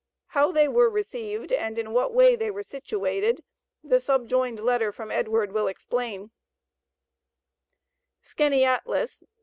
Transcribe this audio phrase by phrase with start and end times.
[0.29, 3.43] How they were received and in what way they were situated,
[3.83, 6.31] the subjoined letter from Edward will explain:
[8.23, 9.27] SKANEATELES, Dec.